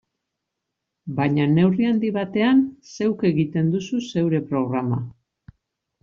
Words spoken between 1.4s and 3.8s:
neurri handi batean, zeuk egiten